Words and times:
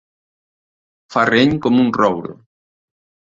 Ferreny 1.15 1.53
com 1.67 1.77
un 1.83 1.93
roure. 1.99 2.35